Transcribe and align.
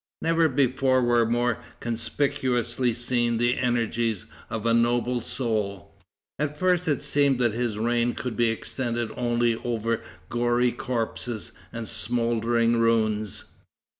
Never 0.19 0.49
before 0.49 1.03
were 1.03 1.27
more 1.27 1.59
conspicuously 1.79 2.91
seen 2.91 3.37
the 3.37 3.59
energies 3.59 4.25
of 4.49 4.65
a 4.65 4.73
noble 4.73 5.21
soul. 5.21 5.93
At 6.39 6.57
first 6.57 6.87
it 6.87 7.03
seemed 7.03 7.37
that 7.37 7.53
his 7.53 7.77
reign 7.77 8.15
could 8.15 8.35
be 8.35 8.49
extended 8.49 9.11
only 9.15 9.57
over 9.57 10.01
gory 10.27 10.71
corpses 10.71 11.51
and 11.71 11.87
smouldering 11.87 12.77
ruins. 12.79 13.45